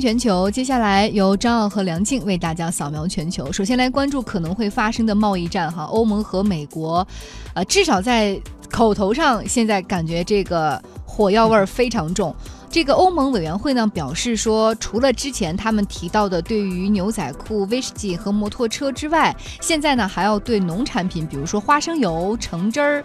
[0.00, 3.50] 全球，接下来由张奥和梁静为大家扫描全球。
[3.52, 7.06] 首先来关注可能会发生的贸易战哈，欧盟和美国，
[7.54, 8.40] 呃，至少在
[8.70, 12.34] 口头上，现在感觉这个火药味儿非常重。
[12.70, 23.04] 这个欧盟委员会呢表示说，除了之前他们提到的对于牛仔裤、威士忌和摩托车之外，现在呢还要对农产品，比如说花生油、橙汁儿。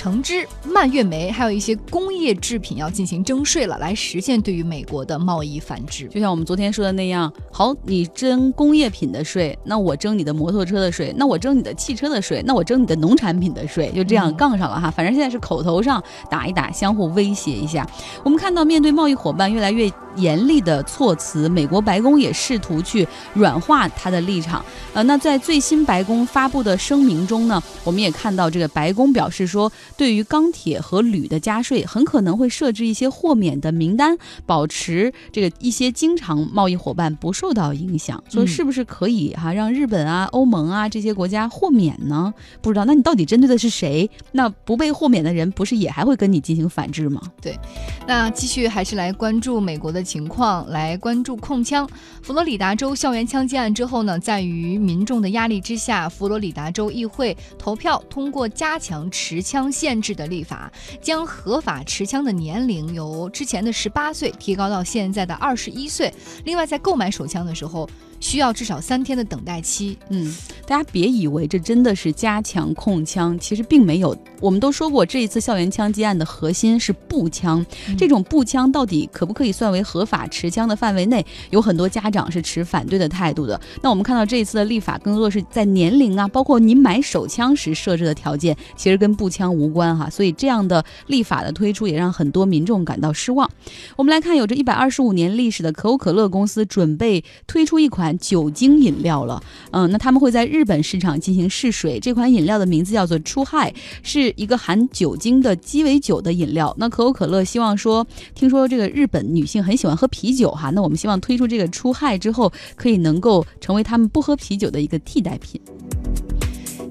[0.00, 6.06] 橙汁、蔓越莓，还有一些工业制品要进行征税了，来实现对于美国的贸易反制。
[6.06, 14.90] 就像我们昨天说的那样，好，你征工业品的税，那我征你的摩托车的税，那我征你的汽车的税，那我征你的农产品的税，就这样杠上了哈。
[14.90, 17.86] 反正现在是口头上打一打，相互威胁一下。
[18.24, 24.64] 我们看到，面对贸易伙伴越来越严厉的措辞，美国白宫也试图去软化他的立场。
[24.92, 29.70] 呃，那在最新白宫发布的声明中呢，我们也看到这个白宫表示说。
[29.96, 38.22] 对于钢铁和铝的加税，很可能会设置一些豁免的名单，保持这个一些经常贸易伙伴不受到影响。
[38.28, 42.32] 所以是不是可以哈让日本啊、欧盟啊这些国家豁免呢？
[42.62, 44.08] 不知道，那你到底针对的是谁？
[44.32, 47.20] 那不被豁免的人，不是也还会跟你进行反制吗？
[47.42, 47.58] 对，
[48.06, 51.88] 那继续还是来关注美国的情况，来关注控枪。
[52.22, 59.70] 佛罗里达州校园枪击案之后呢，在于民众的压力之下，佛罗里达州议会投票通过加强持枪。
[59.70, 60.70] 限制的立法，
[61.00, 66.12] 将合法持枪的年龄由之前的十八岁提高到现在的二十一岁。
[66.44, 67.88] 另外，在购买手枪的时候。
[68.20, 69.98] 需要至少三天的等待期。
[70.10, 70.34] 嗯，
[70.66, 74.16] 大家别以为这真的是加强控枪，其实并没有。
[74.40, 77.64] 我们都说过，这一次校园枪击案的核心是步枪。
[77.98, 81.24] 这种步枪到底可不可以算为合法持枪的范围内？
[81.50, 83.60] 有很多家长是持反对的态度的。
[83.82, 90.08] 那我们看到这一次的立法，更多的是在年龄啊，包括你买手枪时设置的条件，其实跟步枪无关哈。
[90.08, 93.50] 所以这样的立法的推出，也让很多民众感到失望。
[93.96, 98.09] 我们来看，有着一百二十五年历史的可口可乐公司准备推出一款。
[98.18, 101.98] 酒精饮料了，嗯，那他们会在日本市场进行试水。
[102.00, 103.72] 这款饮料的名字叫做出害，
[104.02, 106.74] 是一个含酒精的鸡尾酒的饮料。
[106.78, 115.60] 那可口可乐希望说，听说这个日本女性很喜欢喝啤酒哈，那我们希望推出这个出害之后，可以能够成为他们不喝啤酒的一个替代品。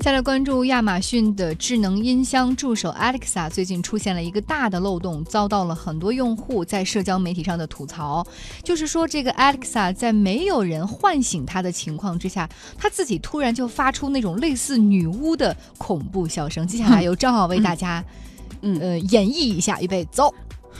[0.01, 8.25] 再来关注亚马逊的智能音箱助手 Alexa，最近出现了一个大的漏洞，遭到了很多用户在社交媒体上的吐槽。
[8.63, 16.65] 就是说，这个 Alexa 在没有人唤醒它的情况之下，它自己突然就发出那种类似女巫的恐怖笑声。
[16.65, 18.01] 接下来由张浩为大家，
[18.61, 20.33] 嗯呃演绎一下，预备走。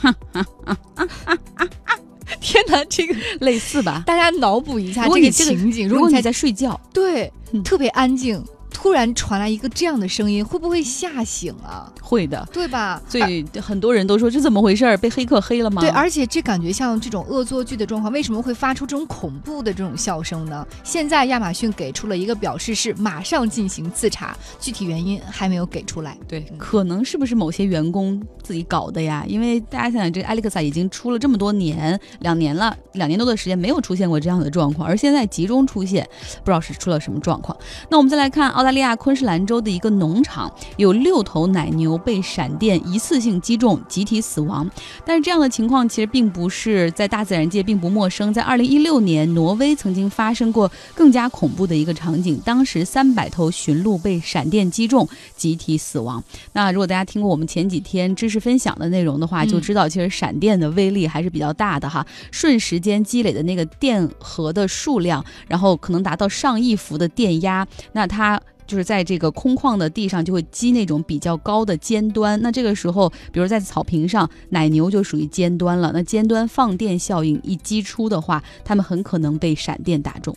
[2.40, 4.02] 天哪，这个类似吧？
[4.06, 7.30] 大家脑补一下这个情景，如果你在睡觉，对，
[7.62, 8.42] 特别安静。
[8.80, 11.92] 突然传来一个这样的声音，会不会吓醒啊？
[12.00, 13.00] 会的，对吧？
[13.06, 14.96] 所以很多人都说这怎么回事儿？
[14.96, 15.82] 被黑客黑了吗？
[15.82, 20.66] 对，而且这感觉像这种恶作剧的状况，为什么会发出这种恐怖的这种笑声呢？
[20.82, 26.16] 现在亚马逊给出了一个表示，是马上进行自查，具体原因还没有给出来。
[26.26, 29.22] 对，可能是不是某些员工自己搞的呀？
[29.28, 36.02] 因为大家想想，这个 Alexa 已经出了这么多年，两年了，两年多的时间没有出现过这样的状况，而现在集中出现，
[36.38, 37.54] 不知道是出了什么状况。
[37.90, 38.69] 那我们再来看澳大。
[38.70, 44.70] 澳大利亚昆士兰州的一个农场有六头奶牛被闪电一次性击中，集体死亡。
[45.04, 56.22] 但是这样的情况其实并不是在大自然界并不陌生，在二零一六年，挪威曾经发生过更加恐怖的一个场景，当时三百头驯鹿被闪电击中，集体死亡。
[56.52, 68.40] 那如果大家听过我们前几天知识分享的内容的话，就知道其实闪电的威力还是比较大的哈，瞬时间积累的那个电荷的数量，然后可能达到上亿伏的电压，那它。
[68.70, 72.40] 就是在这个空旷的地上，就会积那种比较高的尖端。
[72.40, 75.90] 那这个时候，比如在草坪上，奶牛就属于尖端了。
[75.92, 80.32] 那尖端放电效应一击出的话，它们很可能被闪电打中。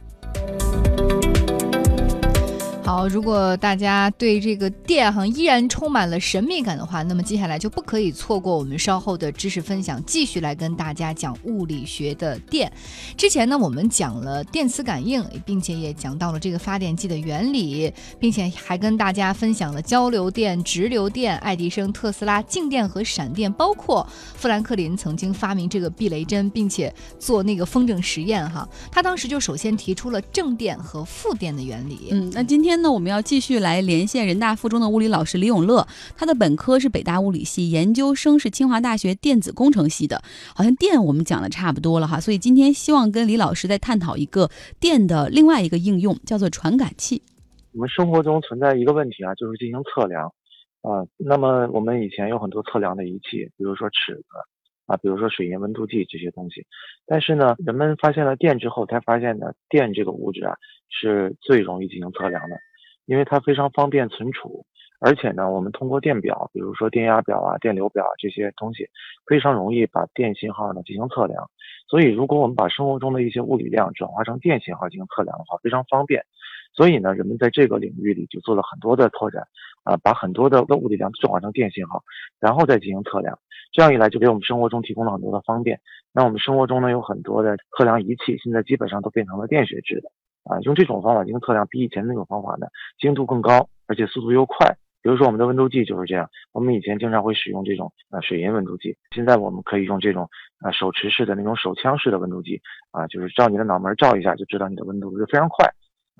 [2.85, 12.69] 好，如果大家对这个电哈依然充满了神秘感的话，那么接下来就不可以错过我们稍后的知识分享，继续来跟大家讲物理学的电。
[13.15, 17.89] 之前呢，我们讲了电磁感应，并且也讲到了这个发电机的原理，
[18.19, 24.05] 并且还跟大家分享了交流电、直流电、爱迪生、特斯拉、静电和闪电，包括
[24.35, 28.67] 富兰克林曾经发明这个避雷针，并且做那个风筝实验哈。
[28.91, 32.09] 他当时就首先提出了正电和负电的原理。
[32.11, 32.72] 嗯，那今天。
[32.73, 35.87] 今天呢我们要继续来连线人大附中的物理老师李永乐，
[36.17, 40.23] 他的本科是北大物理系，研究生是清华大学电子工程系的。
[40.55, 44.49] 好像电我们讲的差不多了哈，所以今天希望跟李老师再探讨一个
[44.79, 47.21] 电的另外一个应用，叫做传感器。
[47.73, 50.25] 我们生活中存在一个问题啊，就是进行测量
[50.81, 51.05] 啊。
[51.17, 54.23] 那么我们以前有很多测量的仪器，比如说尺子
[54.97, 56.65] 比如说水银温度计这些东西。
[57.05, 60.55] 但是呢，人们发现了电之后，才发现呢，电这个物质啊
[60.89, 62.57] 是最容易进行测量的，
[63.05, 64.65] 因为它非常方便存储。
[64.99, 68.87] 而且呢，我们通过电表，比如说电压表啊、电流表啊这些东西，
[69.27, 71.49] 非常容易把电信号呢进行测量。
[71.89, 76.23] 所以，如果我们把生活中的一些物理量转化成电信号进行测量的话，非常方便。
[76.73, 79.45] 所以呢，人们在这个领域里就做了很多的拓展，
[79.83, 82.01] 啊，把很多的物理量转化成电信号，
[82.39, 83.37] 然后再进行测量。
[83.73, 85.81] 这样一来，就给我们生活中提供了很多的方便。
[86.13, 90.09] 那我们生活中呢，有很多的测量仪器，现在基本上都变成了电学制的，
[90.43, 92.67] 啊，用这种方法进行测量，比以前那种方法呢，
[92.99, 94.77] 精度更高，而且速度又快。
[95.01, 100.29] 比如说我们的温度计就是这样，我们以前经常会使用这种呃水银温度计，现在我们可以用这种
[100.63, 102.61] 呃手持式的那种手枪式的温度计，
[102.91, 105.67] 啊，就是照你的脑门照一下就知道你的温度，就非常快。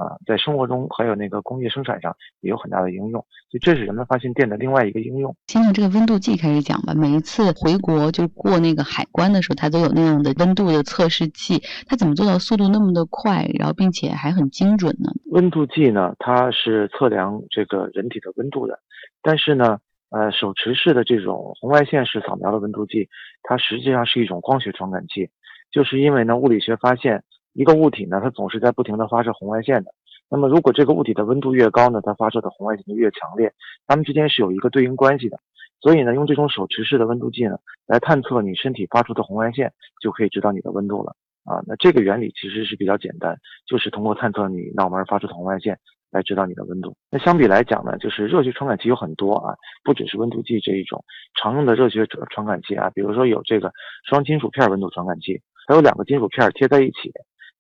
[0.04, 5.36] 啊，在生活中还有那个工业生产上也有很大的应用，所以这是人们发现电的另外一个应用。
[5.48, 6.94] 先从这个温度计开始讲吧。
[6.94, 15.10] 每一次回国就过那个海关的时候，它都有那样的温度的测试器，它怎么做到速度那么的快，然后并且还很精准呢？
[15.32, 18.80] 温度计呢，它是测量这个人体的温度的，
[19.22, 19.80] 但是呢，
[20.10, 23.08] 呃，手持式的这种红外线式扫描的温度计，
[23.44, 25.30] 它实际上是一种光学传感器，
[25.72, 27.24] 就是因为呢，物理学发现。
[27.54, 29.92] 一个物体呢，它总是在不停的发射红外线的。
[30.30, 33.54] 那么，如果这个物体的温度越高呢，它发射的红外线就越强烈，
[33.86, 35.38] 它们之间是有一个对应关系的。
[35.80, 39.72] 所以呢，用这种手持式的温度计呢，来探测你身体发出的红外线，
[40.02, 41.16] 就可以知道你的温度了。
[41.44, 45.78] 啊，那这个原理其实是比较简单，就是通过探测你脑门发出的红外线
[46.10, 46.96] 来知道你的温度。
[47.12, 49.54] 那相比来讲呢，就是热学传感器有很多啊，
[49.84, 51.04] 不只是温度计这一种
[51.36, 53.72] 常用的热学传感器啊，比如说有这个
[54.10, 57.12] 双金属片温度传感器，还有两个金属片贴在一起。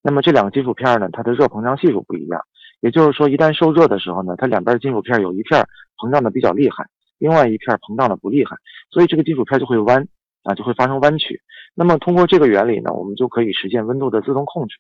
[0.03, 2.41] 那么这两个金属片呢，它的热膨胀系数不一样，
[2.81, 5.65] 也就是说，一旦受热的时候呢，它两边金属片有一片
[5.97, 6.85] 膨胀的比较厉害，
[7.17, 8.57] 另外一片膨胀的不厉害，
[8.91, 10.05] 所以这个金属片就会弯
[10.43, 11.41] 啊，就会发生弯曲。
[11.73, 14.75] 那么通过这个原理呢，我们就可以实现温度的自动控制。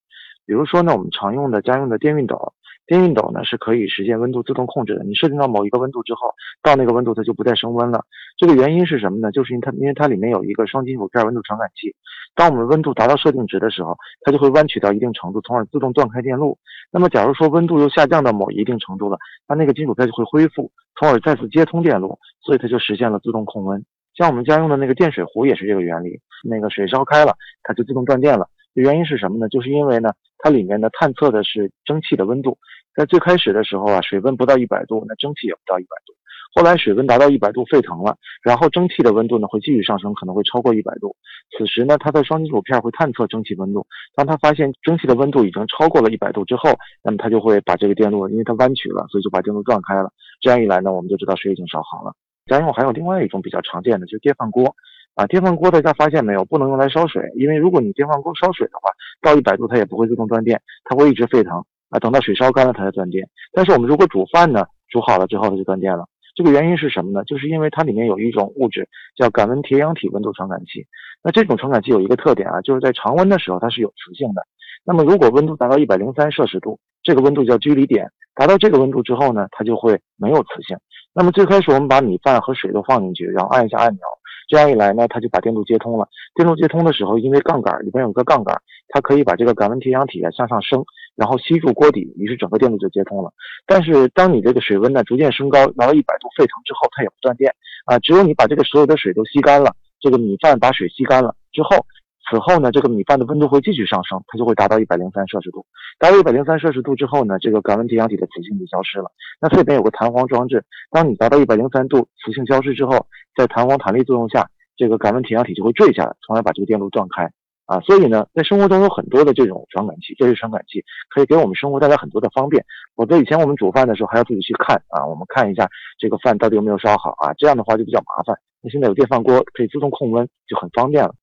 [0.45, 2.53] 比如说呢，我们常用的家用的电熨斗。
[2.85, 5.03] 电熨斗呢是可以实现温度自动控制的。
[5.03, 8.03] 你设定到某一个温度之后，到那个温度它就不再升温了。
[8.37, 9.31] 这个原因是什么呢？
[9.31, 11.95] 就是因为它因为它里面有一个双金属片温度传感器。
[12.35, 16.57] 当我们温度达到设定值的时候，它就会弯曲到一定程度，从而自动断开电路。
[16.91, 23.85] 那么假如说温度又下降到某一定程度了，它那个金属片就会恢复，从而再次接通电路，所以它就实现了自动控温。
[24.15, 28.47] 像我们家用的那个电水壶也是这个原理，那个水烧开了，它就自动断电了。
[28.81, 29.47] 原因是什么呢？
[29.49, 32.57] 就是因为呢，它里面呢探测的是蒸汽的温度，
[32.95, 36.13] 在最开始的时候啊，水温不到一百度，那蒸汽也不到一百度。
[36.55, 41.15] 后来水温达到一百度沸腾了，然后蒸汽的温度呢会继续上升，可能会超过一百度。
[41.57, 43.85] 此时呢，它的双金属片会探测蒸汽温度，
[44.15, 46.69] 当它发现蒸汽的温度已经超过了一百度之后，
[47.03, 50.11] 那么它就会把这个电路，因为它弯曲了，所以就把电路断开了。
[50.41, 52.13] 这样一来呢，我们就知道水已经烧好了。
[52.45, 54.75] 家用还有另外一种比较常见的，就是电饭锅。
[55.15, 56.43] 啊，电饭锅大家发现没有？
[56.45, 58.89] 不能用来烧水，因为如果你电饭锅烧水的话，
[59.21, 61.99] 到一百度它也不会自动断电，它会一直沸腾啊。
[61.99, 63.27] 等到水烧干了它才断电。
[63.51, 66.05] 但是我们如果煮饭呢，煮好了之后它就断电了。
[66.35, 67.23] 这个原因是什么呢？
[67.25, 70.83] 就是因为它里面有一种物质叫感温铁氧体温度传感器。
[71.23, 74.41] 那这种传感器有一个特点啊，就是在常温的时候它是有磁性的。
[74.83, 80.75] 那么如果温度达到一百零三摄氏度，这个温度叫居离点，达到这个温度之后呢，它就会没有磁性。
[81.13, 84.01] 那么最开始我们把米饭和水都放进去，然后按一下按钮。
[84.47, 86.07] 这样一来呢，它就把电路接通了。
[86.35, 90.83] 电路接通的时候，因为杠杆里边有个杠杆，它可以把这个感温铁氧体啊向上升，
[91.15, 93.31] 然后吸住锅底，于是整个电路就接通了。
[93.65, 97.53] 但是当你这个水温呢逐渐升高，达到一百度沸腾之后，它也不断电
[97.85, 97.99] 啊。
[97.99, 101.85] 只有你把这个所有的水都吸干了，这个米饭把水吸干了之后。
[102.29, 105.65] 此后呢，这个米饭的温度会继续上升，它就会达到一百零三摄氏度。
[105.99, 109.11] 达到一百零三摄氏度之后呢，这个感温铁氧体的磁性就消失了。
[109.41, 117.29] 那这边有个弹簧装置，当你达到一百零三度，磁性消失之后，在弹簧弹力作用下，这个感温铁氧体就会坠下来，从而把这个电路断开。
[117.65, 122.63] 啊，所以呢，在生活中有很多的这种传感器，这些传感器可以给我们生活带来很多的方便。
[122.93, 128.37] 否则以前我们煮饭的时候还要自己去看啊，我们看一下这个饭到底有没有烧好啊，这样的话就比较麻烦。
[128.61, 131.15] 那现在有电饭锅可以自动控温，就很方便了。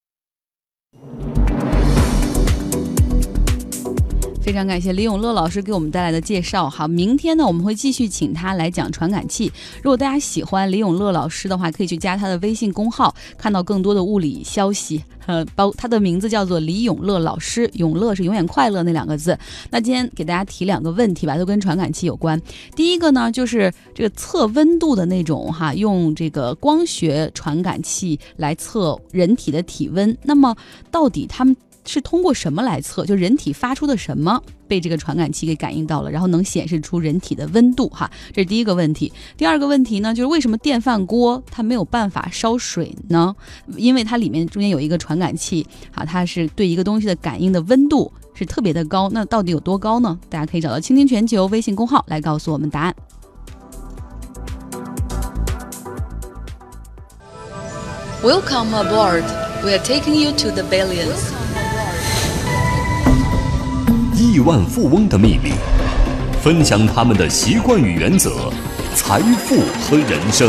[0.92, 1.29] you
[4.42, 6.68] 非常感谢李永乐老师给我们带来的介绍。
[6.68, 9.52] 好，明天呢我们会继续请他来讲传感器。
[9.82, 15.04] 如果大家喜欢李永乐老师的话，可以去加他的微信公号，看到更多的物理消息。
[15.26, 19.38] 呃，包他的名字叫做李永乐老师，永乐是永远快乐那两个字。
[19.70, 22.40] 那今天给大家提两个问题吧，都跟传感器有关。
[22.74, 30.16] 第一个呢，就是这个测温度的那种哈，用这个光学传感器来测人体的体温。
[30.24, 30.56] 那么
[30.90, 31.54] 到底他们？
[31.86, 33.04] 是通过什么来测？
[33.04, 38.10] 就人体发出的什么被这个传感器给感应到了，然后能显示出人体的温度哈。
[38.32, 39.12] 这是第一个问题。
[39.36, 43.34] 第二个问题呢，就是为什么电饭锅它没有办法烧水呢？
[43.76, 49.08] 因为它里面中间有一个传感器啊，它是对一个东西的感应的温度是特别的高。
[49.10, 50.18] 那到底有多高呢？
[50.28, 52.94] 大家可以找到“倾听全球”微信公号来告诉我们答案。
[58.22, 59.24] Welcome aboard.
[59.64, 61.39] We are taking you to the billions.
[64.30, 65.50] 亿万富翁的秘密，
[66.40, 68.30] 分享他们的习惯与原则，
[68.94, 70.48] 财富和人生。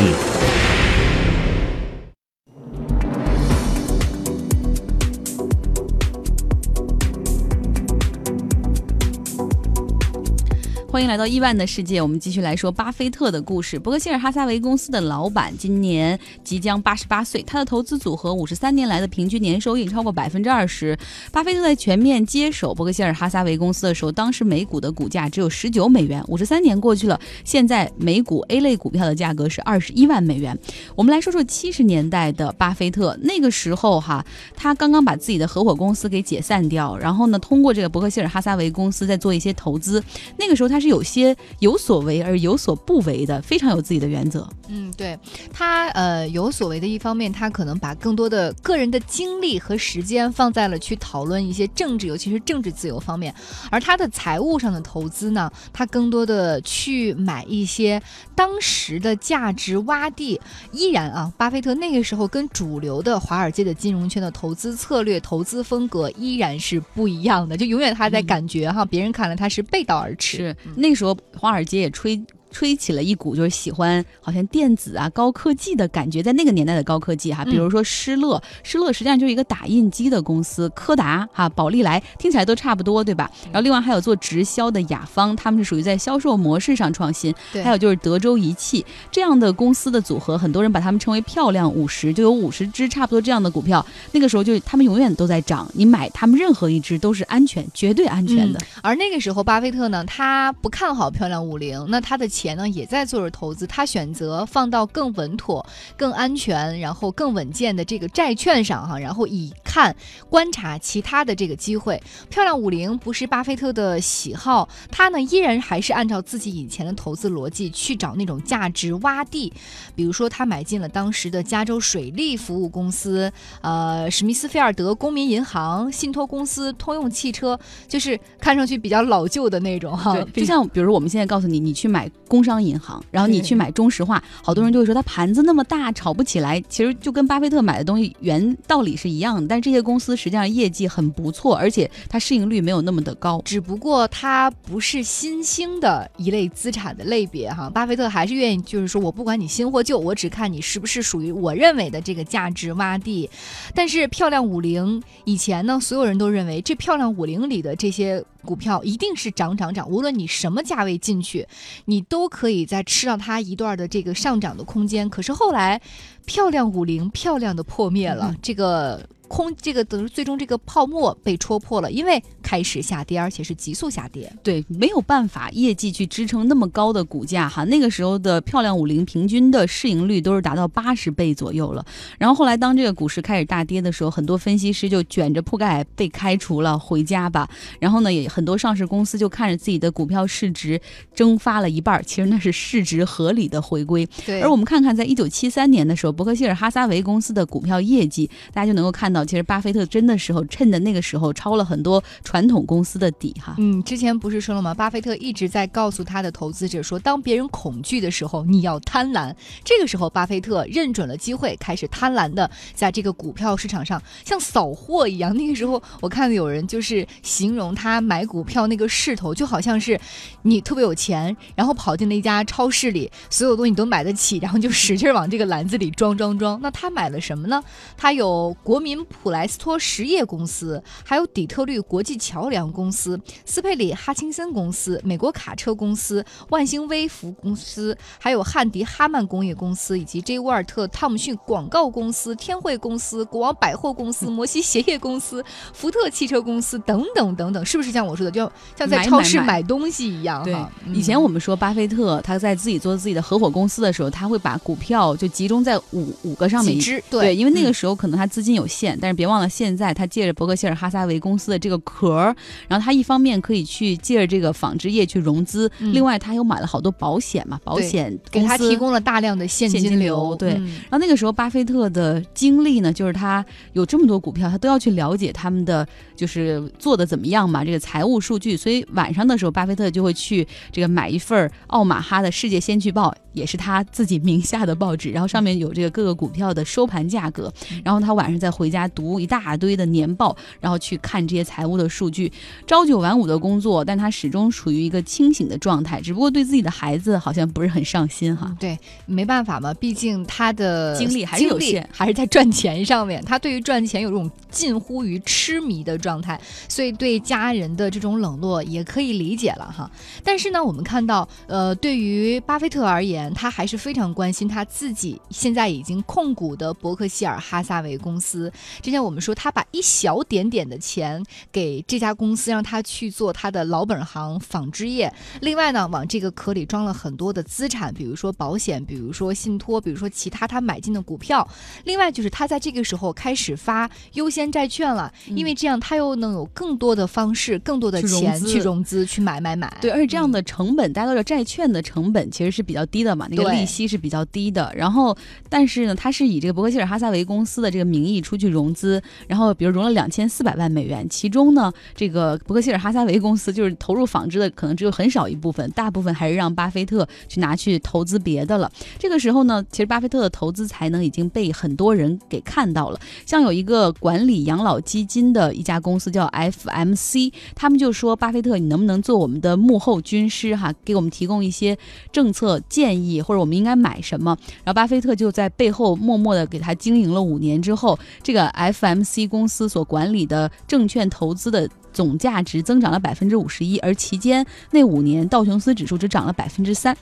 [10.92, 13.80] 欢迎来到亿万的世界，我们继续来说巴菲特的故事。
[13.80, 20.98] 伯克希尔哈撒韦公司的老板今年即将八十八岁，他的投资组合五十三年来的平均年收益超过百分之二十。
[21.32, 26.22] 巴菲特在全面接手伯克希尔哈撒韦公司的时候，当时每股的股价只有十九美元。
[26.28, 30.60] 五十三年过去了，现在每股 A 类股票的价格是二十一万美元。
[30.98, 34.26] 我们来说说七十年代的巴菲特，那个时候哈，
[34.58, 40.04] 他刚刚把自己的合伙公司给解散掉，然后呢，通过这个伯克希尔哈撒韦公司在做一些投资。
[40.38, 44.48] 那个时候他是有些有所为而有所不为的，非常有自己的原则。
[44.68, 45.18] 嗯，对
[45.54, 53.34] 他呃有所为的一方面，他可能把更多的个人的精力和时间放在了去讨论一些政治，尤其是政治自由方面。
[53.70, 58.02] 而他的财务上的投资呢，他更多的去买一些
[58.34, 60.40] 当时的价值洼地。
[60.72, 70.32] 依然啊，巴菲特那个时候跟主流的华尔街的金融圈的投资策略、投资风格依然是不一样的，就永远他在感觉哈，别人看来他是背道而驰。
[70.32, 72.22] 是那时候，华尔街也吹。
[72.52, 83.32] 吹起了一股就是喜欢好像电子啊高科技的感觉，在那个年代的高科技哈，比如说施乐，施乐实际上就是一个打印机的公司，柯达哈，宝利来听起来都差不多对吧？
[83.46, 98.60] 然后另外还有做直销的雅芳，他们是属于在销售模式上创新，还有就是德州仪器这样的公司的组合，很多人把他们称为漂亮五十，就有五十只差不多这样的股票，那个时候就他们永远都在涨，你买他们任何一只都是安全，绝对安全的。
[98.82, 105.64] 而那个时候巴菲特呢，他不看好漂亮五零，那他的钱呢也在做着投资，他选择放到更稳妥、
[105.96, 109.96] 更安全、然后更稳健的这个债券上哈，然后以看
[110.28, 112.02] 观察其他的这个机会。
[112.30, 119.54] 漂亮五零不是巴菲特的喜好，他呢依然还是按照自己以前的投资逻辑去找那种价值洼地，
[119.94, 123.32] 比如说他买进了当时的加州水利服务公司、
[123.62, 130.20] 呃史密斯菲尔德公民银行、信托公司、通用汽车，就是看上去比较老旧的那种哈。
[130.34, 136.62] 就像比如我们现在告诉你，你去买工商银行，然后你去买中石化，好多人就会说它盘子那么大，炒不起来。
[136.70, 143.42] 其实就跟巴菲特买的东西原道理是一样的，但是这些公司实际上业绩很不错，而且它市盈率没有那么的高。
[143.44, 147.70] 只不过它不是新兴的一类资产的类别哈。
[147.70, 153.30] 巴菲特还是愿意就是说我不管你新或旧，我只看你是不是属于我认为的这个价值洼地。
[153.76, 158.24] 但是漂亮五零以前呢，所有人都认为这漂亮五零里的这些。
[158.44, 161.48] 股票一定是涨涨涨，无论你什么价位进去，
[161.86, 165.10] 你都可以再吃到它一段的这个上涨的空间。
[165.10, 165.80] 可是后来，
[166.26, 169.08] 漂亮五零漂亮的破灭了，这个。
[169.32, 174.30] 空这个等于最终这个泡沫被戳破了，因为开始下跌，而且是急速下跌。
[174.44, 177.64] 对，没有办法业绩去支撑那么高的股价哈。
[177.64, 181.86] 那个时候的漂亮五零平均的市盈率都是达到八十倍左右了。
[182.18, 187.50] 然后后来当这个股市开始大跌的时候，很多分析师就卷着铺盖被开除了，回家吧。
[187.80, 190.82] 然后呢，也很多上市公司就看着自己的股票市值
[191.16, 194.06] 蒸发了一半，其实那是市值合理的回归。
[194.26, 194.42] 对。
[194.42, 199.24] 而我们看看，在一九七三年的时候，伯克希尔哈撒韦公司的股票业绩，大家就能够看到。
[199.24, 203.56] 其实巴菲特真的时候，趁的那个时候抄了很多传统公司的底哈。
[203.58, 204.74] 嗯，之前不是说了吗？
[204.74, 209.34] 巴菲特一直在告诉他的投资者说，当别人恐惧的时候，你要贪婪。
[209.64, 215.36] 这个时候，巴菲特认准了机会，开始贪婪的在这个股票市场上像扫货一样。
[215.36, 220.00] 那个时候，我看到有人就是形容他买股票那个势头，就好像是
[220.44, 226.60] 你特别有钱，然后跑进了一家超市里，所有东西你都买得起，然后就使劲往这个篮子里装装装。
[226.64, 227.62] 那他买了什么呢？
[227.96, 229.06] 他有国民。
[229.22, 245.44] 普莱斯托实业公司，还有底特律国际桥梁公司、斯佩里哈钦森公司、美国卡车公司、万兴微服公司，还有汉迪哈曼工业公司，以及 J 沃尔特汤姆逊广告公司、天惠公司、国王百货公司、摩西鞋业公司、
[245.74, 250.44] 福特汽车公司等等等等，是不是像我说的，就像在超市买东西一样？
[250.44, 256.80] 对哈，以前嗯我们说巴菲特他在自己做自己的合伙公司的时候，他会把股票就集中在五五个上面一。
[256.80, 262.36] 只对，因为那个嗯时候可能他资金有限，但是别忘了现在他借着伯克希尔哈撒韦公司的这个壳儿，
[262.68, 278.56] 然后他一方面可以去借着这个纺织业去融资，嗯另外他又买了好多保险嘛，保险给他提供了大量的现现金流流，对嗯然后那个时候，巴菲特的经历呢，就是他有这么多股票，他都要去了解他们的就是做的怎么样嘛，这个财务数据。
[278.56, 287.52] 所以晚上的时候，巴菲特就会去这个买一份儿奥马哈的《世界先驱报》，也是他自己名下的报纸，然后上面有这个各个股票的收盘价格。
[287.84, 292.32] 然后他晚上再回家读一大堆的年报，然后去看这些财务的数据，
[292.66, 298.56] 朝九晚五的工作，但他始终处于一个清醒的状态，只不过对自己的孩子好像不是很上心哈。
[298.60, 303.24] 对，没办法嘛，毕竟他的精力还是有限还是在赚钱上面。
[303.24, 309.90] 他对于赚钱有这种近乎于痴迷的状态，所以对家人的这种冷落也可以理解了哈。
[310.24, 318.52] 但是呢，我们看到，呃，对于巴菲特而言，他还是非常关心他自己现在已经控股的伯克希尔哈撒韦公司。
[318.82, 325.12] 之前我们说，他把一小点点的钱给这家公司，让他去做他的老本行纺织业。
[325.42, 331.48] 另外呢，往这个壳里装了很多的资产，比如说保险，比如说信托，比如说其他他买进的股票。
[331.84, 339.76] 另外就是他在这个时候开始发优先债券了，因为这样他又能有更多的方式、更多的钱去融资、去买买买。
[339.82, 344.72] 对，而且这样嗯的成本，大家都知道，债券的成本其实是比较低的嘛，那个利息是比较低的。
[344.76, 345.16] 然后，
[345.50, 358.72] 但是呢，他是以这个伯克希尔哈撒韦公司的这个名义出去融资，然后比如融了两千四百万美元，其中呢，这个伯克希尔哈撒韦公司就是投入纺织的可能只有很少一部分，大部分还是让巴菲特去拿去投资别的了。
[359.00, 363.00] 这个时候呢，其实巴菲特的投资才能已经被很多人给看到了。
[363.26, 371.78] 像有一个管理养老基金的一家公司叫 FMC，他们就说巴菲特，你能不能做我们的幕后军师哈，给我们提供一些
[372.12, 374.38] 政策建议，或者我们应该买什么？
[374.64, 381.70] 然后巴菲特就在背后默默的给他经营了五年之后，这个 FMC 公司所管理的证券投资的。
[381.94, 386.96] 总价值增长了百分之五十一，而期间那五年道琼斯指数只涨了百分之三。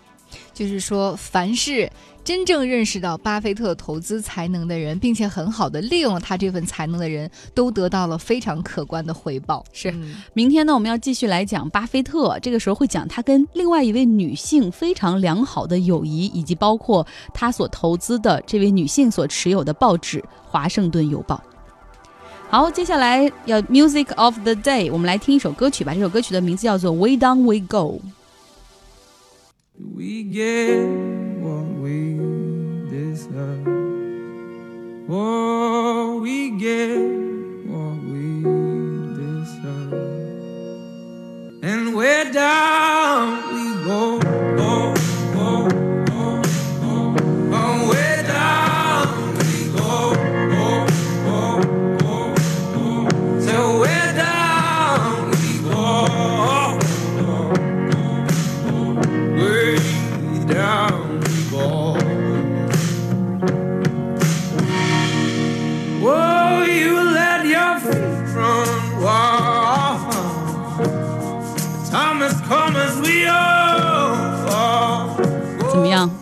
[0.53, 1.89] 就是说，凡是
[2.24, 9.63] 真正认识到巴菲特投资才能的人，并且很好的利用了他这份才能的人，都得到了非常可观的回报。
[9.72, 21.42] 是嗯明天呢，我们要继续来讲巴菲特，这个时候会讲他跟另外一位女性非常良好的友谊，以及包括他所投资的这位女性所持有的报纸《华盛顿邮报》。
[22.51, 25.94] 好，接下来要 Music of the Day，我们来听一首歌曲吧。
[25.94, 28.01] 这首歌曲的名字叫做《Way Down We Go》。
[29.79, 30.83] We get
[31.39, 32.18] what we
[32.89, 33.65] deserve.
[35.09, 37.19] Oh, we get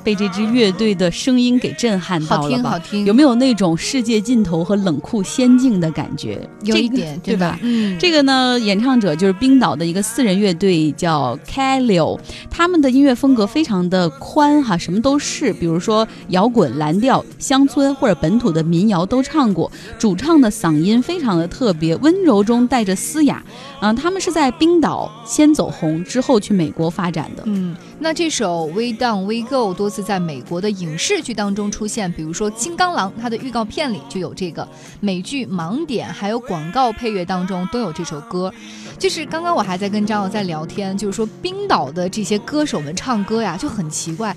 [0.07, 2.49] 被这支乐队的声音给震撼到了吧？
[2.49, 6.39] 听好听，有没有那种世界尽头和冷酷仙境的感觉？
[6.63, 7.59] 有一点对吧？？
[7.61, 12.17] 嗯，这个呢，演唱者就是冰岛的一个四人乐队，叫 Kaleo。
[12.49, 19.69] 他们的音乐风格非常的宽哈，什么都是，比如说摇滚、蓝调、乡村或者本土的民谣都唱过。
[19.99, 23.43] 主唱的嗓音非常的特别，温柔中带着嘶哑。
[23.81, 27.43] 嗯、他们是在冰岛先走红，之后去美国发展的。
[27.45, 34.67] 嗯，那这首《We Down We Go》多次在美国的影视剧当中出现，比如说《金刚狼》，它的预告片里就有这个
[34.99, 38.53] 美剧《盲点》，还有广告配乐当中都有这首歌。
[38.97, 44.35] 就是刚刚我还在跟张瑶在聊天，就是说冰岛的这些歌手们唱歌呀就很奇怪。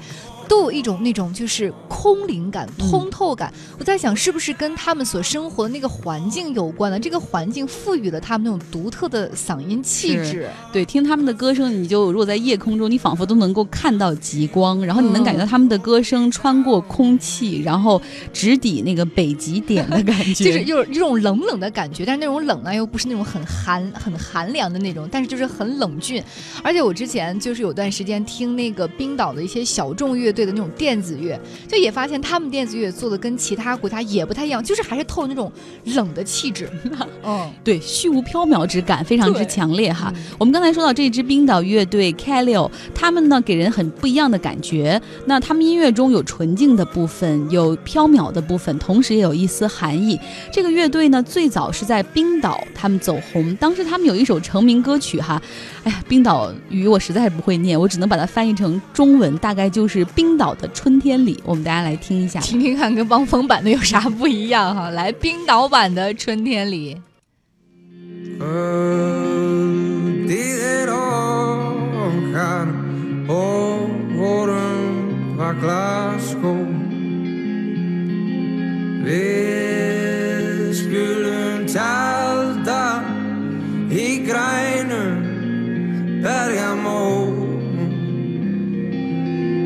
[0.50, 3.54] 都有一种那种就是空灵感、嗯通透感。
[3.78, 6.98] 我在想，是不是跟他们所生活的那个环境有关呢？
[6.98, 10.50] 这个环境赋予了他们那种独特的嗓音气质。
[10.72, 20.34] 对，听他们的歌声，你就如果在夜空中，你仿佛都能够看到极光，然后你能感觉到他们的歌声穿过空气，然后直抵那个北极点的感觉。
[20.50, 26.20] 就是有一种冷冷的感觉，但是那种冷呢，又不是那种很寒、很寒凉的那种，但是就是很冷峻。
[26.64, 35.50] 而且我之前就是有段时间听那个冰岛的一些小众乐队的那种电子乐，就也发现他们电子乐做的跟其他国家也不太一样，就是还是透那种
[35.85, 36.68] 冷的气质。
[37.24, 40.12] 嗯，对虚无缥缈之感非常之强烈哈。
[40.14, 45.00] 嗯我们刚才说到这支冰岛乐队 Kaleo，他们呢给人很不一样的感觉。
[45.26, 50.18] 那他们音乐中有纯净的部分，有缥缈的部分，同时也有一丝寒意。
[50.53, 55.40] 这个乐队呢最早是在冰岛他们走红，当时他们有一首成名歌曲哈，
[55.85, 62.38] 哎呀，冰岛语我实在是不会念，我只能把它翻译成中文，大概就是冰冰岛的春天里我们大家来听一下。
[62.38, 66.96] 听听看跟汪峰版的有啥不一样哈来冰岛版的春天里。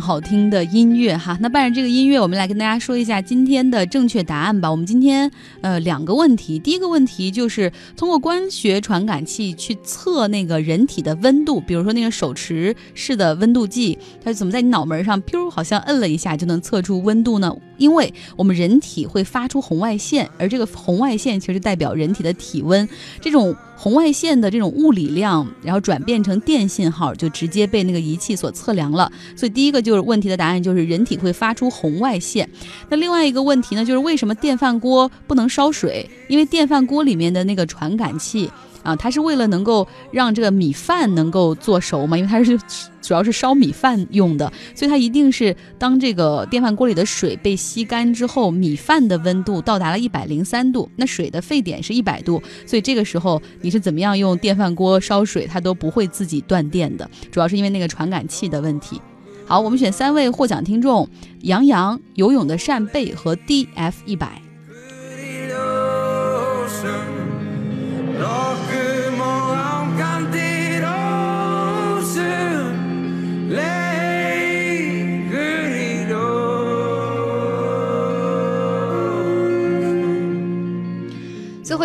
[0.00, 1.36] 好听的音乐哈。
[1.40, 4.70] 那伴着这个音乐，我们来跟大家说一下今天的正确答案吧。
[4.70, 17.54] 我们今天呃两个问题，第一个问题就是通过光学传感器去测那个人体的温度，比如说那个手持式的温度计，它是怎么在你脑门上，噗，好像摁了一下就能测出温度呢？
[17.76, 22.88] 因为我们人体会发出红外线，而这个红外线其实代表人体的体温，
[23.20, 29.10] 这种红外线的这种物理量，然后转变成电信号，就直接被那个仪器所测量了。
[29.34, 32.46] 所以第一个就是问题的答案就是人体会发出红外线。
[32.90, 36.06] 那另外一个问题呢，就是为什么电饭锅不能烧水？
[36.28, 38.50] 因为电饭锅里面的那个传感器。
[38.82, 42.58] 啊，它是为了能够让这个米饭能够做熟嘛，因为它是
[43.02, 59.00] 主要是烧米饭用的，所以它一定是当这个电饭锅里的水被吸干之后，米饭的温度到达了一百零三度，那水的沸点是一百度，所以这个时候你是怎么样用电饭锅烧水，它都不会自己断电的，主要是因为那个传感器的问题。
[59.46, 61.08] 好，我们选三位获奖听众：
[61.40, 64.40] 杨洋、游泳的扇贝和 DF 一百。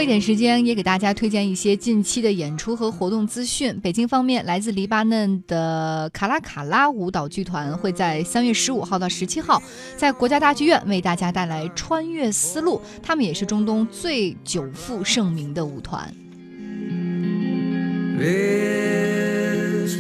[0.06, 3.76] 一点时间，也给大家推荐一些近期的演出和活动资讯。
[3.82, 9.60] 北京方面，来自黎巴嫩的卡拉卡拉舞蹈剧团会在三月十五号到十七号，
[9.98, 16.08] 在国家大剧院为大家带来《穿越丝路》，他们也是中东最久负盛名的舞团。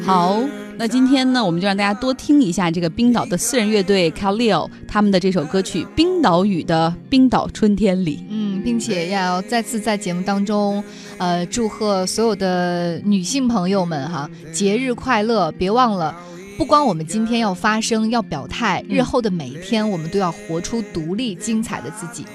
[0.06, 0.40] 好，
[0.78, 8.18] 那今天呢，我们就让大家多听一下这个冰岛的私人乐队 Kaleo 他们的这首歌曲《冰岛语的冰岛春天里》。
[8.30, 10.84] 嗯，并且要再次在节目当中，
[11.20, 15.52] 呃，祝贺所有的女性朋友们哈，节日快乐！
[15.52, 16.16] 别忘了，
[16.58, 22.26] 不光我们今天要发声、要表态，日后的每一天，我们都要活出独立、精彩的自己。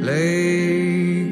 [0.00, 1.23] lay